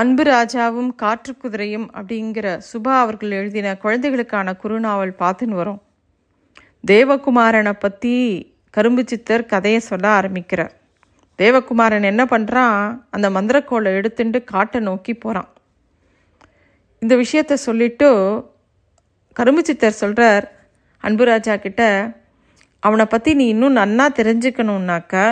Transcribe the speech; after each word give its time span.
அன்பு 0.00 0.22
ராஜாவும் 0.24 0.88
காற்று 1.02 1.32
குதிரையும் 1.32 1.84
அப்படிங்கிற 1.96 2.46
சுபா 2.68 2.94
அவர்கள் 3.02 3.30
எழுதின 3.30 3.68
குழந்தைகளுக்கான 3.84 4.52
குறுநாவல் 4.62 5.12
பார்த்துன்னு 5.20 5.58
வரோம். 5.60 5.78
தேவகுமாரனை 6.84 7.72
பற்றி 7.84 8.12
கரும்பு 8.74 9.02
சித்தர் 9.10 9.44
கதையை 9.52 9.80
சொல்ல 9.88 10.06
ஆரம்பிக்கிறார். 10.18 10.74
தேவகுமாரன் 11.38 12.08
என்ன 12.10 12.22
பண்ணுறான் 12.24 12.78
அந்த 13.10 13.26
மந்திரக்கோளை 13.36 13.92
எடுத்துட்டு 14.00 14.38
காட்டை 14.52 14.80
நோக்கி 14.90 15.14
போகிறான் 15.14 15.50
இந்த 17.02 17.16
விஷயத்த 17.24 17.60
சொல்லிட்டு 17.66 18.08
கரும்பு 19.36 19.64
சித்தர் 19.70 20.00
சொல்கிறார் 20.02 20.46
அன்புராஜா 21.04 21.56
கிட்ட 21.66 21.82
அவனை 22.82 23.06
பற்றி 23.06 23.32
நீ 23.34 23.46
இன்னும் 23.48 23.78
நன்னா 23.82 24.08
தெரிஞ்சுக்கணுன்னாக்கா 24.20 25.26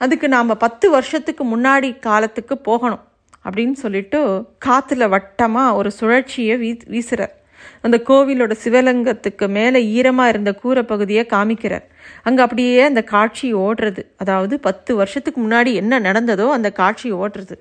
அதுக்கு 0.00 0.28
நாம் 0.36 0.60
பத்து 0.64 0.86
வருஷத்துக்கு 0.90 1.44
முன்னாடி 1.54 1.88
காலத்துக்கு 2.08 2.54
போகணும். 2.68 3.04
அப்படின்னு 3.44 3.72
சொல்லிட்டு 3.72 4.20
காற்றுல 4.66 5.08
வட்டமாக 5.08 5.74
ஒரு 5.74 5.90
சுழற்சியை 6.00 6.56
வீ 6.58 6.70
வீசுகிறார் 6.86 7.34
அந்த 7.82 7.96
கோவிலோட 8.08 8.52
சிவலிங்கத்துக்கு 8.64 9.48
மேலே 9.48 9.80
ஈரமாக 9.88 10.28
இருந்த 10.28 10.54
கூரை 10.54 10.82
பகுதியை 10.82 11.26
காமிக்கிறார். 11.30 11.86
அங்கே 12.22 12.42
அப்படியே 12.42 12.82
அந்த 12.82 13.02
காட்சி 13.04 13.54
ஓடுறது. 13.54 14.02
அதாவது 14.16 14.60
பத்து 14.60 14.94
வருஷத்துக்கு 14.96 15.40
முன்னாடி 15.40 15.72
என்ன 15.72 16.00
நடந்ததோ 16.00 16.46
அந்த 16.48 16.72
காட்சி 16.72 17.12
ஓடுறது. 17.12 17.56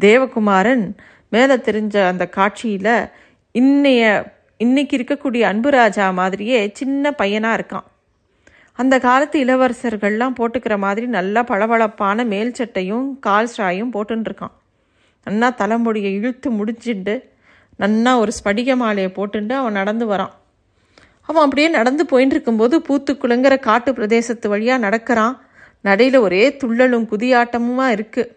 தேவகுமாரன் 0.00 0.86
மேலே 1.28 1.54
தெரிஞ்ச 1.68 1.96
அந்த 2.08 2.28
காட்சியில் 2.28 2.94
இன்னைய 3.54 4.02
இன்னைக்கு 4.56 4.94
இருக்கக்கூடிய 4.98 5.42
அன்புராஜா 5.52 6.06
மாதிரியே 6.14 6.70
சின்ன 6.72 7.10
பையனாக 7.10 7.56
இருக்கான். 7.58 7.86
அந்த 8.78 8.94
காலத்து 8.98 9.36
இளவரசர்கள்லாம் 9.44 10.36
போட்டுக்கிற 10.38 10.78
மாதிரி 10.78 11.06
நல்லா 11.06 11.42
பளபளப்பான 11.42 12.24
மேல் 12.24 12.52
சட்டையும் 12.52 13.18
கால் 13.18 13.50
ஸ்டாயும் 13.56 13.92
போட்டுருக்கான் 13.92 14.54
நன்னா 15.26 15.48
தலைமுடியை 15.60 16.10
இழுத்து 16.18 16.48
முடிச்சுட்டு 16.58 17.14
நன்னா 17.82 18.12
ஒரு 18.22 18.32
ஸ்படிக 18.38 18.76
மாலையை 18.82 19.10
போட்டுட்டு 19.16 19.54
அவன் 19.60 19.78
நடந்து 19.80 20.04
வரான். 20.12 20.34
அவன் 21.28 21.44
அப்படியே 21.44 21.68
நடந்து 21.78 22.02
போயின்னு 22.10 22.34
இருக்கும்போது 22.36 22.76
பூத்துக்குளுங்கிற 22.88 23.54
காட்டு 23.68 23.90
பிரதேசத்து 23.92 24.46
வழியாக 24.52 24.84
நடக்கிறான். 24.86 25.34
நடையில் 25.84 26.18
ஒரே 26.26 26.42
துள்ளலும் 26.60 27.08
குதியாட்டமுமா 27.12 27.86
இருக்குது 27.96 28.32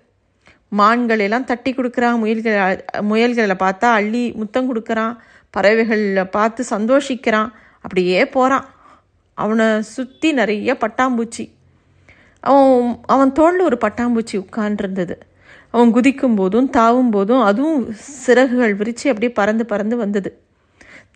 மான்கள் 0.80 1.22
எல்லாம் 1.26 1.48
தட்டி 1.52 1.72
கொடுக்குறான் 1.74 2.18
முயல்களை 2.22 2.64
முயல்களை 3.12 3.56
பார்த்தா 3.64 3.88
அள்ளி 4.00 4.24
முத்தம் 4.40 4.68
கொடுக்குறான். 4.70 5.14
பறவைகளில் 5.54 6.34
பார்த்து 6.36 6.62
சந்தோஷிக்கிறான். 6.76 7.50
அப்படியே 7.86 8.20
போகிறான் 8.36 8.68
அவனை 9.38 9.68
சுற்றி 9.96 10.30
நிறைய 10.40 10.74
பட்டாம்பூச்சி. 10.84 11.46
அவன் 12.50 13.00
அவன் 13.14 13.32
தோளில் 13.40 13.68
ஒரு 13.70 13.78
பட்டாம்பூச்சி 13.86 14.36
உட்காண்டிருந்தது 14.44 15.16
அவன் 15.72 15.92
குதிக்கும் 15.92 16.36
போதும் 16.36 16.70
தாவும் 16.70 17.10
போதும் 17.10 17.42
அதுவும் 17.42 17.82
சிறகுகள் 18.26 18.76
விரித்து 18.76 19.08
அப்படியே 19.10 19.32
பறந்து 19.32 19.66
பறந்து 19.66 19.98
வந்தது. 19.98 20.30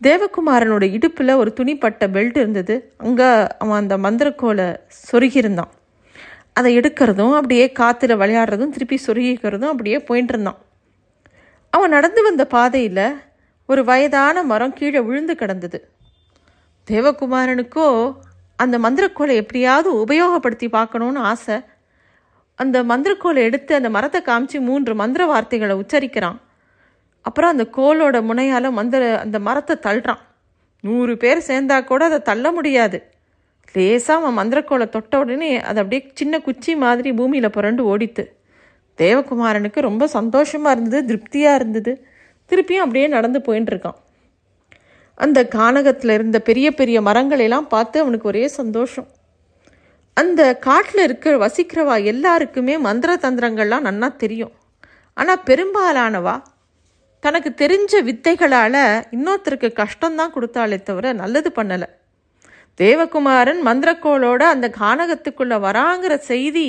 தேவகுமாரனோட 0.03 0.83
இடுப்பில் 0.97 1.39
ஒரு 1.41 1.53
துணிப்பட்ட 1.59 2.03
பெல்ட் 2.15 2.37
இருந்தது. 2.37 2.75
அங்கே 2.97 3.29
அவன் 3.57 3.79
அந்த 3.81 3.97
மந்திரக்கோலை 3.97 4.67
சொருகியிருந்தான். 5.11 5.71
அதை 6.53 6.71
எடுக்கிறதும் 6.79 7.35
அப்படியே 7.35 7.65
காற்றுல 7.79 8.15
விளையாடுறதும் 8.21 8.73
திருப்பி 8.75 8.97
சொருகிக்கிறதும் 9.07 9.71
அப்படியே 9.73 9.99
போயிட்டு 9.99 10.33
இருந்தான் 10.33 10.59
அவன் 11.73 11.89
நடந்து 11.89 12.21
வந்த 12.23 12.43
பாதையில் 12.45 13.05
ஒரு 13.69 13.81
வயதான 13.83 14.43
மரம் 14.43 14.73
கீழே 14.73 14.99
விழுந்து 14.99 15.35
கிடந்தது. 15.35 15.77
தேவகுமாரனுக்கோ 16.87 17.87
அந்த 18.59 18.75
மந்திரக்கோலை 18.79 19.35
எப்படியாவது 19.41 19.89
உபயோகப்படுத்தி 20.03 20.67
பார்க்கணுன்னு 20.67 21.21
ஆசை. 21.31 21.55
அந்த 22.59 22.77
மந்திரக்கோலை 22.83 23.41
எடுத்து 23.47 23.75
அந்த 23.75 23.89
மரத்தை 23.89 24.19
காமிச்சு 24.25 24.57
மூன்று 24.59 24.95
மந்திர 24.95 25.25
வார்த்தைகளை 25.25 25.75
உச்சரிக்கிறான். 25.75 26.37
அப்புறம் 27.25 27.51
அந்த 27.53 27.65
கோலோட 27.77 28.17
முனையால் 28.29 28.69
மந்திர 28.71 29.03
அந்த 29.19 29.37
மரத்தை 29.39 29.75
தள்ளுறான். 29.81 30.21
நூறு 30.83 31.13
பேர் 31.17 31.47
சேர்ந்தா 31.47 31.77
கூட 31.83 32.05
அதை 32.05 32.19
தள்ள 32.21 32.51
முடியாது. 32.51 32.97
லேசாக 33.75 34.19
அவன் 34.19 34.37
மந்திரக்கோலை 34.39 34.87
தொட்ட 34.89 35.19
உடனே 35.19 35.51
அது 35.69 35.79
அப்படியே 35.81 36.01
சின்ன 36.13 36.39
குச்சி 36.39 36.71
மாதிரி 36.75 37.11
பூமியில் 37.11 37.55
புரண்டு 37.57 37.83
ஓடித்து. 37.85 38.23
தேவகுமாரனுக்கு 38.97 39.79
ரொம்ப 39.89 40.07
சந்தோஷமாக 40.07 40.75
இருந்தது 40.75 41.05
திருப்தியாக 41.05 41.59
இருந்தது. 41.59 41.93
திருப்பியும் 42.49 42.85
அப்படியே 42.85 43.07
நடந்து 43.07 43.39
போயின்னு 43.39 43.71
இருக்கான் 43.73 43.99
அந்த 45.17 45.39
கானகத்தில் 45.55 46.13
இருந்த 46.17 46.37
பெரிய 46.39 46.67
பெரிய 46.71 46.97
மரங்களெல்லாம் 47.01 47.67
பார்த்து 47.73 47.97
அவனுக்கு 47.99 48.27
ஒரே 48.27 48.47
சந்தோஷம். 48.59 49.07
அந்த 50.13 50.41
காட்டில் 50.57 51.03
இருக்கிற 51.03 51.33
வசிக்கிறவா 51.47 51.95
எல்லாருக்குமே 52.03 52.77
மந்திர 52.77 53.15
தந்திரங்கள்லாம் 53.15 53.87
நன்னா 53.89 54.15
தெரியும். 54.15 54.51
ஆனால் 55.13 55.41
பெரும்பாலானவா 55.45 56.35
தனக்கு 57.19 57.49
தெரிஞ்ச 57.61 57.93
வித்தைகளால் 58.09 58.81
இன்னொருத்தருக்கு 59.15 59.69
கஷ்டம்தான் 59.79 60.33
கொடுத்தாலே 60.35 60.77
தவிர 60.81 61.13
நல்லது 61.13 61.51
பண்ணலை. 61.55 61.87
தேவகுமாரன் 62.81 63.61
மந்திரக்கோளோட 63.69 64.43
அந்த 64.53 64.67
கானகத்துக்குள்ளே 64.79 65.57
வராங்கிற 65.67 66.13
செய்தி 66.31 66.67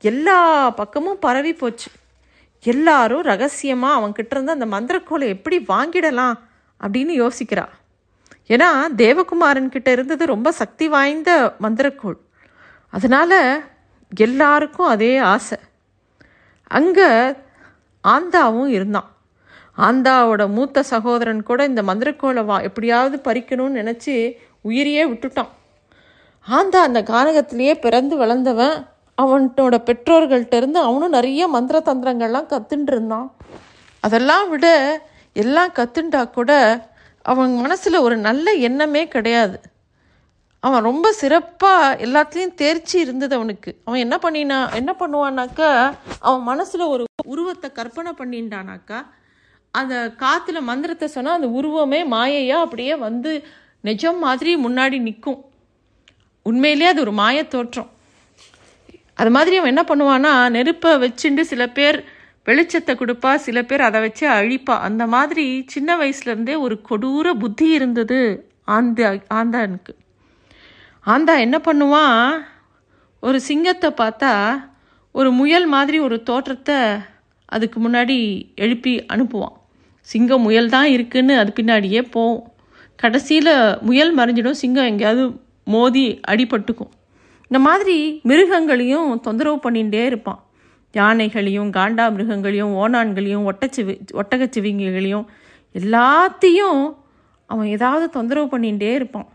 எல்லா 0.00 0.70
பக்கமும் 0.70 1.18
பரவி 1.18 1.52
போச்சு. 1.52 1.90
எல்லாரும் 2.64 3.24
ரகசியமாக 3.30 3.98
அவன்கிட்ட 4.00 4.34
இருந்து 4.36 4.56
அந்த 4.56 4.68
மந்திரக்கோளை 4.76 5.26
எப்படி 5.36 5.58
வாங்கிடலாம் 5.68 6.36
அப்படின்னு 6.80 7.14
யோசிக்கிறா. 7.22 7.66
ஏன்னா 8.48 8.70
தேவகுமாரன் 9.02 9.74
கிட்ட 9.74 9.90
இருந்தது 9.90 10.26
ரொம்ப 10.26 10.52
சக்தி 10.52 10.88
வாய்ந்த 10.88 11.30
மந்திரக்கோள். 11.62 12.18
அதனால் 12.96 13.38
எல்லாருக்கும் 14.12 14.86
அதே 14.86 15.16
ஆசை. 15.32 15.58
அங்கே 16.78 17.08
ஆந்தாவும் 18.04 18.70
இருந்தான். 18.76 19.08
ஆந்தாவோட 19.78 20.42
மூத்த 20.56 20.82
சகோதரன் 20.82 21.42
கூட 21.42 21.60
இந்த 21.64 21.82
மந்திரக்கோளை 21.82 22.42
வா 22.44 22.56
எப்படியாவது 22.60 23.16
பறிக்கணும்னு 23.24 23.80
நினச்சி 23.80 24.14
உயிரையே 24.60 25.04
விட்டுட்டான். 25.04 25.52
ஆந்தா 26.46 26.80
அந்த 26.82 27.02
கானகத்திலேயே 27.02 27.74
பிறந்து 27.80 28.16
வளர்ந்தவன். 28.16 28.76
அவனோட 29.22 29.74
பெற்றோர்கள்ட்ட 29.88 30.54
இருந்து 30.54 30.78
அவனும் 30.80 31.10
நிறைய 31.10 31.48
மந்திர 31.48 31.82
தந்திரங்கள்லாம் 31.84 32.50
கற்றுட்டு 32.52 32.92
இருந்தான். 32.94 33.28
அதெல்லாம் 34.00 34.48
விட 34.48 34.66
எல்லாம் 35.32 35.72
கற்றுண்டா 35.74 36.22
கூட 36.30 36.52
அவன் 37.22 37.52
மனசில் 37.56 38.04
ஒரு 38.06 38.16
நல்ல 38.16 38.46
எண்ணமே 38.68 39.02
கிடையாது. 39.08 39.60
அவன் 40.66 40.82
ரொம்ப 40.82 41.06
சிறப்பாக 41.12 41.96
எல்லாத்துலேயும் 42.06 42.54
தேர்ச்சி 42.54 42.96
இருந்தது 43.00 43.34
அவனுக்கு. 43.36 43.70
அவன் 43.84 44.02
என்ன 44.04 44.16
பண்ணினா 44.22 44.58
என்ன 44.74 44.90
பண்ணுவான்னாக்கா 45.00 45.70
அவன் 46.18 46.42
மனசில் 46.42 46.84
ஒரு 46.86 47.04
உருவத்தை 47.24 47.72
கற்பனை 47.72 48.12
பண்ணிட்டானாக்கா 48.18 48.98
அந்த 49.74 49.94
காற்றுல 50.22 50.58
மந்திரத்தை 50.60 51.06
சொன்னால் 51.08 51.34
அந்த 51.34 51.48
உருவமே 51.58 52.00
மாயையாக 52.04 52.64
அப்படியே 52.66 52.94
வந்து 52.96 53.30
நிஜம் 53.80 54.18
மாதிரி 54.18 54.50
முன்னாடி 54.56 54.98
நிற்கும் 55.00 55.40
உண்மையிலே 56.46 56.86
அது 56.86 57.00
ஒரு 57.00 57.12
மாய 57.12 57.38
தோற்றம். 57.44 57.90
அது 59.14 59.30
மாதிரி 59.30 59.56
அவன் 59.56 59.72
என்ன 59.74 59.84
பண்ணுவான்னா 59.88 60.32
நெருப்பை 60.48 60.92
வச்சுட்டு 61.04 61.40
சில 61.40 61.64
பேர் 61.68 61.98
வெளிச்சத்தை 62.46 62.94
கொடுப்பா 62.94 63.32
சில 63.46 63.58
பேர் 63.62 63.80
அதை 63.80 64.00
வச்சு 64.00 64.24
அழிப்பா. 64.28 64.76
அந்த 64.88 65.06
மாதிரி 65.06 65.46
சின்ன 65.66 65.96
வயசுலேருந்தே 65.96 66.56
ஒரு 66.58 66.78
கொடூர 66.90 67.34
புத்தி 67.34 67.68
இருந்தது 67.70 68.20
ஆந்தா 68.76 69.10
ஆந்தானுக்கு 69.34 69.94
ஆந்தா 71.06 71.38
என்ன 71.38 71.56
பண்ணுவான்? 71.58 72.44
ஒரு 73.20 73.40
சிங்கத்தை 73.40 73.90
பார்த்தா 73.90 74.30
ஒரு 75.10 75.30
முயல் 75.30 75.66
மாதிரி 75.66 75.98
ஒரு 75.98 76.22
தோற்றத்தை 76.22 76.78
அதுக்கு 77.44 77.78
முன்னாடி 77.80 78.16
எழுப்பி 78.54 78.94
அனுப்புவான். 79.14 79.56
சிங்கம் 80.00 80.42
முயல் 80.42 80.68
தான் 80.68 80.86
இருக்குன்னு 80.86 81.38
அது 81.38 81.52
பின்னாடியே 81.58 82.02
போகும். 82.10 82.42
கடைசியில் 82.96 83.78
முயல் 83.80 84.16
மறைஞ்சிடும் 84.18 84.60
சிங்கம் 84.62 84.84
எங்கேயாவது 84.84 85.24
மோதி 85.64 86.20
அடிபட்டுக்கும். 86.28 86.92
இந்த 87.46 87.58
மாதிரி 87.58 88.20
மிருகங்களையும் 88.24 89.20
தொந்தரவு 89.20 89.60
பண்ணிகிட்டே 89.66 90.04
இருப்பான். 90.04 90.40
யானைகளையும் 90.94 91.70
காண்டா 91.76 92.04
மிருகங்களையும் 92.16 92.74
ஓனான்களையும் 92.82 93.46
ஒட்டச்சிவி 93.50 93.94
ஒட்டகச்சிவிங்களையும் 94.22 95.26
எல்லாத்தையும் 95.74 96.82
அவன் 97.46 97.66
ஏதாவது 97.66 98.10
தொந்தரவு 98.10 98.58
பண்ணிகிட்டே 98.58 98.92
இருப்பான். 98.94 99.28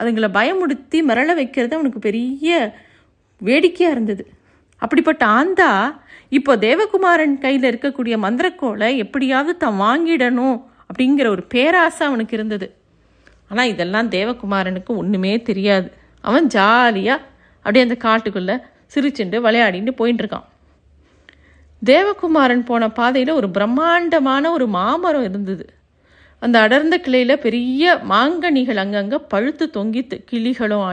அதுங்களை 0.00 0.28
பயமுடுத்தி 0.38 0.98
மிரள 1.08 1.34
வைக்கிறது 1.34 1.74
அவனுக்கு 1.74 1.98
பெரிய 1.98 2.74
வேடிக்கையாக 3.40 3.94
இருந்தது. 3.96 4.30
அப்படிப்பட்ட 4.78 5.26
ஆந்தா 5.26 6.00
இப்போ 6.28 6.56
தேவகுமாரன் 6.56 7.38
கையில் 7.38 7.68
இருக்கக்கூடிய 7.70 8.14
மந்திரக்கோளை 8.24 8.96
எப்படியாவது 8.96 9.56
தான் 9.56 9.80
வாங்கிடணும் 9.80 10.62
அப்படிங்கிற 10.88 11.26
ஒரு 11.26 11.42
பேராசை 11.42 12.06
அவனுக்கு 12.06 12.36
இருந்தது. 12.36 12.74
ஆனால் 13.48 13.68
இதெல்லாம் 13.68 14.08
தேவகுமாரனுக்கு 14.10 14.92
ஒன்றுமே 14.96 15.42
தெரியாது. 15.42 15.92
அவன் 16.20 16.46
ஜாலியாக 16.46 17.22
அப்படியே 17.64 17.84
அந்த 17.86 17.96
காட்டுக்குள்ளே 18.06 18.56
சிரிச்சுண்டு 18.94 19.36
விளையாடிட்டு 19.46 19.92
போயின்னு 20.00 20.22
இருக்கான். 20.22 20.46
தேவகுமாரன் 21.84 22.64
போன 22.64 22.90
பாதையில் 22.90 23.30
ஒரு 23.30 23.50
பிரம்மாண்டமான 23.50 24.50
ஒரு 24.50 24.66
மாமரம் 24.66 25.22
இருந்தது. 25.22 25.64
அந்த 26.42 26.56
அடர்ந்த 26.64 26.96
கிளையில் 27.04 27.42
பெரிய 27.44 27.92
மாங்கனிகள் 28.10 28.80
அங்கங்கே 28.82 29.18
பழுத்து 29.32 29.64
தொங்கித்து 29.76 30.16
கிளிகளும் 30.30 30.84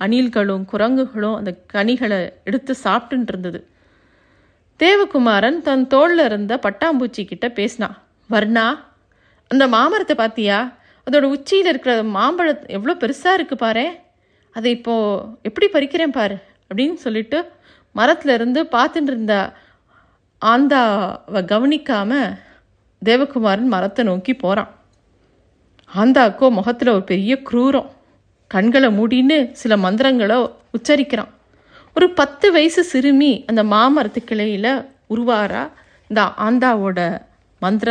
அணில்களும் 0.00 0.64
குரங்குகளும் 0.72 1.36
அந்த 1.38 1.50
கனிகளை 1.74 2.18
எடுத்து 2.48 2.72
சாப்பிட்டுட்டு 2.84 3.32
இருந்தது. 3.32 3.60
தேவகுமாரன் 4.80 5.58
தன் 5.66 5.84
தோளில் 5.86 6.24
இருந்த 6.26 6.52
பட்டாம்பூச்சி 6.66 7.22
கிட்ட 7.24 7.46
பேசினான் 7.58 7.96
வர்ணா 8.30 8.66
அந்த 9.50 9.64
மாமரத்தை 9.74 10.14
பார்த்தியா 10.20 10.58
அதோட 11.06 11.26
உச்சியில் 11.36 11.70
இருக்கிற 11.72 11.94
மாம்பழம் 12.16 12.64
எவ்வளோ 12.76 12.94
பெருசாக 13.02 13.38
இருக்கு 13.38 13.56
பாரு. 13.56 13.86
அதை 14.56 14.70
இப்போ 14.78 14.94
எப்படி 15.48 15.66
பறிக்கிறேன் 15.74 16.16
பாரு 16.18 16.36
அப்படின்னு 16.68 16.96
சொல்லிட்டு 17.04 17.38
மரத்துலேருந்து 17.94 18.60
பார்த்துட்டு 18.76 19.10
இருந்த 19.12 19.34
ஆந்தாவை 20.42 21.40
கவனிக்காம 21.52 22.12
தேவகுமாரன் 23.02 23.72
மரத்தை 23.74 24.04
நோக்கி 24.10 24.34
போகிறான் 24.34 24.70
ஆந்தாக்கோ 25.94 26.50
முகத்தில் 26.50 26.88
ஒரு 26.88 27.02
பெரிய 27.02 27.40
குரூரம். 27.50 27.88
கண்களை 28.46 28.88
மூடின்னு 28.98 29.52
சில 29.52 29.76
மந்திரங்களை 29.76 30.36
உச்சரிக்கிறான். 30.76 31.30
ஒரு 31.94 32.10
பத்து 32.10 32.52
வயசு 32.52 32.84
சிறுமி 32.84 33.44
அந்த 33.46 33.62
மாமரத்து 33.64 34.20
கிளையில் 34.24 34.72
உருவாரா 35.10 35.62
இந்த 36.06 36.22
ஆந்தாவோட 36.46 37.20
மந்திர 37.58 37.90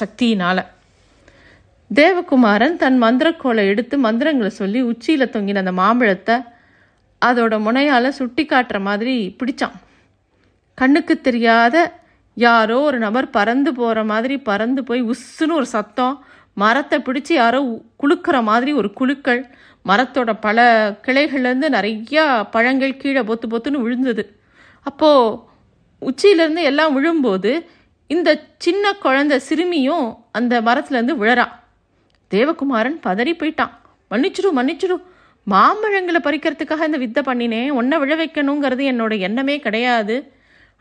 சக்தியினால். 0.00 0.62
தேவகுமாரன் 1.94 2.76
தன் 2.76 3.02
மந்திரக்கோலை 3.02 3.64
எடுத்து 3.72 3.98
மந்திரங்களை 3.98 4.50
சொல்லி 4.50 4.80
உச்சியில் 4.82 5.32
தொங்கின 5.32 5.62
அந்த 5.64 5.72
மாம்பழத்தை 5.72 6.36
அதோட 7.22 7.54
முனையால் 7.66 8.08
சுட்டி 8.08 8.46
காட்டுற 8.46 8.80
மாதிரி 8.80 9.36
பிடிச்சான். 9.38 9.76
கண்ணுக்கு 10.74 11.20
தெரியாத 11.20 11.76
யாரோ 12.34 12.80
ஒரு 12.80 12.98
நபர் 12.98 13.30
பறந்து 13.30 13.74
போகிற 13.74 14.04
மாதிரி 14.04 14.38
பறந்து 14.38 14.84
போய் 14.84 15.02
உஸ்ஸுன்னு 15.02 15.52
ஒரு 15.52 15.66
சத்தம் 15.66 16.24
மரத்தை 16.54 16.98
பிடிச்சி 16.98 17.32
யாரோ 17.32 17.60
குலுக்கிற 18.02 18.42
மாதிரி 18.42 18.72
ஒரு 18.72 18.92
குலுக்கள் 18.92 19.54
மரத்தோட 19.88 20.36
பல 20.40 20.90
கிளைகள்லேருந்து 21.02 21.68
நிறையா 21.76 22.46
பழங்கள் 22.50 22.96
கீழே 22.96 23.20
பொத்து 23.20 23.46
பொத்துன்னு 23.50 23.82
விழுந்தது. 23.84 24.38
அப்போது 24.82 25.38
உச்சியிலேருந்து 26.02 26.62
எல்லாம் 26.62 26.94
விழும்போது 26.94 27.70
இந்த 28.06 28.30
சின்ன 28.58 28.92
குழந்தை 28.92 29.38
சிறுமியும் 29.38 30.06
அந்த 30.32 30.60
மரத்துலேருந்து 30.60 31.14
விழறான் 31.22 31.54
தேவகுமாரன் 32.30 32.98
பதறி 33.06 33.32
போயிட்டான். 33.34 33.74
மன்னிச்சிடு 34.10 34.50
மன்னிச்சிடு. 34.56 34.96
மாம்பழங்களை 35.50 36.20
பறிக்கிறதுக்காக 36.22 36.84
இந்த 36.84 36.98
வித்தை 36.98 37.22
பண்ணினேன். 37.26 37.70
உன்னை 37.70 37.98
விழ 37.98 38.12
வைக்கணுங்கிறது 38.16 38.84
என்னோட 38.90 39.18
எண்ணமே 39.18 39.58
கிடையாது. 39.58 40.32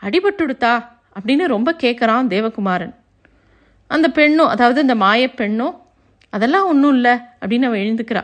அடிபட்டுடுத்தா 0.01 0.73
அப்படின்னு 1.19 1.45
ரொம்ப 1.45 1.75
கேட்குறான் 1.83 2.29
தேவகுமாரன். 2.33 2.93
அந்த 3.87 4.09
பெண்ணும் 4.09 4.47
அதாவது 4.47 4.81
இந்த 4.81 4.95
மாயப் 4.95 5.35
பெண்ணும் 5.35 5.81
அதெல்லாம் 6.29 6.67
ஒன்றும் 6.67 6.93
இல்லை 6.93 7.17
அப்படின்னு 7.41 7.61
அவள் 7.61 7.79
எழுந்துக்கிறா. 7.79 8.23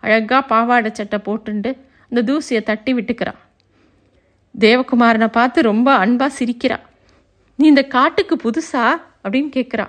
அழகாக 0.00 0.46
பாவாடை 0.46 0.90
சட்டை 0.94 1.18
போட்டுண்டு 1.24 1.76
அந்த 2.12 2.22
தூசியை 2.24 2.62
தட்டி 2.62 2.94
விட்டுக்கிறா. 2.94 3.32
தேவகுமாரனை 4.58 5.26
பார்த்து 5.26 5.62
ரொம்ப 5.62 5.94
அன்பாக 5.94 6.44
சிரிக்கிறா. 6.44 6.76
நீ 7.54 7.66
இந்த 7.66 7.82
காட்டுக்கு 7.82 8.36
புதுசா? 8.36 9.00
அப்படின்னு 9.24 9.50
கேட்குறா 9.56 9.86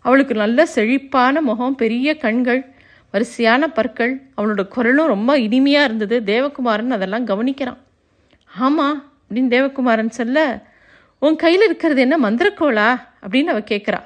அவளுக்கு 0.00 0.34
நல்ல 0.34 0.66
செழிப்பான 0.66 1.40
முகம் 1.40 1.74
பெரிய 1.74 2.16
கண்கள் 2.16 2.74
வரிசையான 3.12 3.68
பற்கள் 3.68 4.22
அவளோட 4.36 4.68
குரலும் 4.68 5.06
ரொம்ப 5.06 5.38
இனிமையாக 5.38 5.84
இருந்தது. 5.84 6.20
தேவகுமாரன் 6.20 6.88
அதெல்லாம் 6.88 7.26
கவனிக்கிறான். 7.26 7.76
ஆமாம் 8.58 9.12
அப்படின்னு 9.28 9.48
தேவகுமாரன் 9.56 10.08
சொல்ல 10.08 10.62
உன் 11.18 11.36
கையில் 11.36 11.64
இருக்கிறது 11.64 12.00
என்ன 12.00 12.18
மந்திரக்கோளா? 12.18 13.00
அப்படின்னு 13.22 13.44
அவள் 13.44 13.70
கேட்குறா 13.70 14.02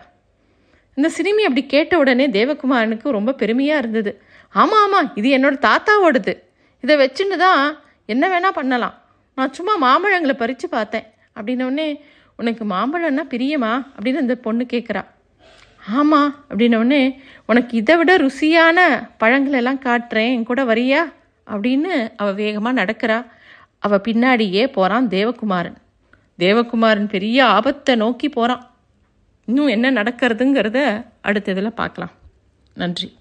இந்த 0.96 1.08
சிறுமி 1.08 1.43
அப்படி 1.43 1.66
கேட்ட 1.66 1.98
உடனே 1.98 2.28
தேவகுமாரனுக்கு 2.28 3.08
ரொம்ப 3.08 3.32
பெருமையாக 3.32 3.78
இருந்தது. 3.78 4.22
ஆமாம் 4.48 4.82
ஆமாம் 4.84 5.12
இது 5.14 5.38
என்னோட 5.38 5.56
தாத்தாவோடது. 5.66 6.43
இதை 6.81 6.96
வச்சுன்னு 6.96 7.37
தான் 7.37 7.78
என்ன 8.06 8.25
வேணால் 8.28 8.52
பண்ணலாம். 8.52 9.02
நான் 9.34 9.52
சும்மா 9.52 9.75
மாம்பழங்களை 9.82 10.32
பறித்து 10.32 10.69
பார்த்தேன். 10.69 11.06
அப்படின்னோடனே 11.34 12.00
உனக்கு 12.37 12.64
மாம்பழம்னா 12.64 13.22
பிரியமா? 13.31 13.87
அப்படின்னு 13.98 14.16
அந்த 14.16 14.34
பொண்ணு 14.34 14.66
கேட்குறா 14.72 15.04
ஆமாம் 15.88 16.44
அப்படின்னோடனே 16.50 17.14
உனக்கு 17.46 17.76
இதை 17.76 17.96
விட 17.96 18.16
ருசியான 18.16 19.08
பழங்கள் 19.19 19.52
எல்லாம் 19.52 19.82
காட்டுறேன். 19.84 20.32
என் 20.32 20.44
கூட 20.44 20.64
வரியா? 20.64 21.12
அப்படின்னு 21.46 22.12
அவள் 22.16 22.34
வேகமாக 22.34 22.84
நடக்கிறா. 22.84 23.26
அவள் 23.78 24.04
பின்னாடியே 24.08 24.72
போகிறான் 24.72 25.08
தேவகுமாரன். 25.08 25.76
தேவகுமாரன் 26.38 27.08
பெரிய 27.08 27.46
ஆபத்தை 27.46 27.94
நோக்கி 27.96 28.28
போகிறான் 28.28 28.75
இன்னும் 29.46 29.66
என்ன 29.66 29.93
நடக்கிறதுங்கிறத 29.93 31.04
அடுத்த 31.20 31.52
இதில் 31.52 31.72
பார்க்கலாம். 31.72 32.10
நன்றி. 32.75 33.16